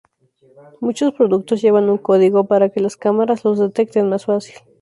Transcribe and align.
Muchos 0.79 1.13
productos 1.13 1.61
llevan 1.61 1.87
un 1.87 1.99
código 1.99 2.45
para 2.47 2.69
que 2.69 2.79
las 2.79 2.97
cámaras 2.97 3.45
los 3.45 3.59
detecten 3.59 4.09
más 4.09 4.25
fácil. 4.25 4.55